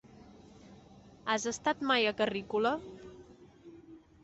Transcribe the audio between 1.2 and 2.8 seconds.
Has estat mai a Carrícola?